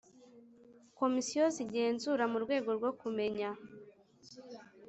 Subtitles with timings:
[0.99, 3.49] Komisiyo z igenzura mu rwego rwo kumenya